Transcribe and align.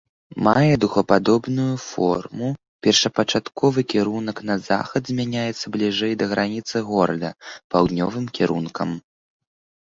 Мае 0.45 0.73
дугападобную 0.83 1.73
форму, 1.87 2.47
першапачатковы 2.87 3.83
кірунак 3.93 4.37
на 4.51 4.55
захад 4.69 5.03
змяняцца 5.13 5.65
бліжэй 5.77 6.17
да 6.23 6.31
граніцы 6.33 6.75
горада 6.89 7.29
паўднёвым 7.77 8.25
кірункам. 8.41 8.89